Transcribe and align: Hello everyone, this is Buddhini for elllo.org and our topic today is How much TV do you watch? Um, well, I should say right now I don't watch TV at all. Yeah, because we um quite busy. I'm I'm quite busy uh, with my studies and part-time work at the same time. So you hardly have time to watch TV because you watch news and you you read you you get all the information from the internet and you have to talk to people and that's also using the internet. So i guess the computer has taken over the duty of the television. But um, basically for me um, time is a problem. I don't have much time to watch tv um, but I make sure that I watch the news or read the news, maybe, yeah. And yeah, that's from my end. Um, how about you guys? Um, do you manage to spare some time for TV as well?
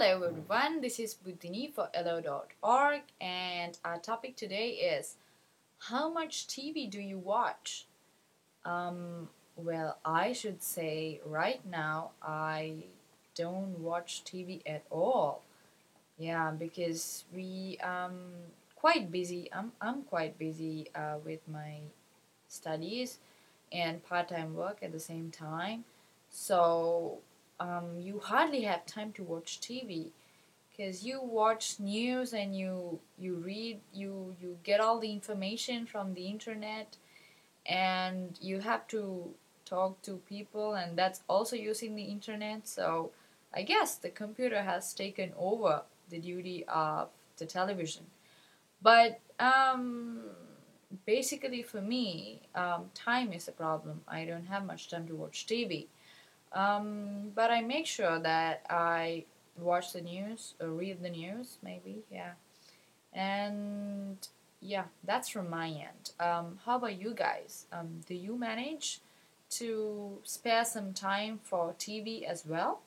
Hello 0.00 0.28
everyone, 0.28 0.80
this 0.80 1.00
is 1.00 1.16
Buddhini 1.16 1.74
for 1.74 1.88
elllo.org 1.92 3.00
and 3.20 3.76
our 3.84 3.98
topic 3.98 4.36
today 4.36 4.68
is 4.68 5.16
How 5.90 6.08
much 6.08 6.46
TV 6.46 6.88
do 6.88 7.00
you 7.00 7.18
watch? 7.18 7.88
Um, 8.64 9.28
well, 9.56 9.98
I 10.04 10.32
should 10.34 10.62
say 10.62 11.20
right 11.26 11.60
now 11.68 12.12
I 12.22 12.84
don't 13.34 13.80
watch 13.80 14.22
TV 14.24 14.62
at 14.64 14.84
all. 14.88 15.42
Yeah, 16.16 16.52
because 16.52 17.24
we 17.34 17.78
um 17.82 18.20
quite 18.76 19.10
busy. 19.10 19.50
I'm 19.52 19.72
I'm 19.80 20.04
quite 20.04 20.38
busy 20.38 20.90
uh, 20.94 21.16
with 21.24 21.40
my 21.48 21.80
studies 22.46 23.18
and 23.72 24.04
part-time 24.04 24.54
work 24.54 24.78
at 24.80 24.92
the 24.92 25.00
same 25.00 25.32
time. 25.32 25.82
So 26.30 27.18
you 28.18 28.24
hardly 28.24 28.62
have 28.62 28.84
time 28.84 29.12
to 29.12 29.22
watch 29.22 29.60
TV 29.60 30.10
because 30.70 31.04
you 31.04 31.20
watch 31.22 31.78
news 31.78 32.32
and 32.32 32.56
you 32.56 32.98
you 33.16 33.34
read 33.36 33.78
you 33.92 34.34
you 34.40 34.58
get 34.64 34.80
all 34.80 34.98
the 34.98 35.12
information 35.12 35.86
from 35.86 36.14
the 36.14 36.26
internet 36.26 36.96
and 37.64 38.36
you 38.40 38.58
have 38.58 38.88
to 38.88 39.30
talk 39.64 40.02
to 40.02 40.16
people 40.28 40.74
and 40.74 40.98
that's 40.98 41.20
also 41.28 41.54
using 41.54 41.94
the 41.94 42.02
internet. 42.16 42.66
So 42.66 43.12
i 43.54 43.62
guess 43.62 43.94
the 43.96 44.10
computer 44.10 44.62
has 44.62 44.92
taken 44.92 45.32
over 45.38 45.82
the 46.10 46.18
duty 46.18 46.64
of 46.66 47.08
the 47.36 47.46
television. 47.46 48.04
But 48.82 49.20
um, 49.38 50.22
basically 51.06 51.62
for 51.62 51.80
me 51.80 52.40
um, 52.56 52.90
time 52.94 53.32
is 53.32 53.46
a 53.46 53.52
problem. 53.52 54.00
I 54.08 54.24
don't 54.24 54.46
have 54.46 54.66
much 54.66 54.90
time 54.90 55.06
to 55.06 55.14
watch 55.14 55.46
tv 55.46 55.86
um, 56.52 57.32
but 57.34 57.50
I 57.50 57.60
make 57.60 57.86
sure 57.86 58.18
that 58.18 58.64
I 58.70 59.24
watch 59.56 59.92
the 59.92 60.00
news 60.00 60.54
or 60.60 60.68
read 60.68 61.02
the 61.02 61.10
news, 61.10 61.58
maybe, 61.62 62.02
yeah. 62.10 62.32
And 63.12 64.16
yeah, 64.60 64.84
that's 65.04 65.28
from 65.28 65.50
my 65.50 65.68
end. 65.68 66.12
Um, 66.20 66.58
how 66.64 66.76
about 66.76 67.00
you 67.00 67.14
guys? 67.14 67.66
Um, 67.72 68.00
do 68.06 68.14
you 68.14 68.36
manage 68.36 69.00
to 69.50 70.18
spare 70.24 70.64
some 70.64 70.92
time 70.92 71.40
for 71.42 71.74
TV 71.78 72.24
as 72.24 72.44
well? 72.46 72.80